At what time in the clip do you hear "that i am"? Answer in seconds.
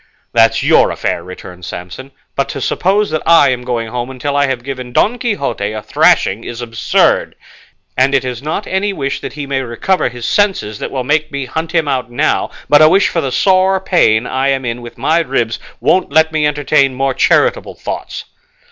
3.11-3.61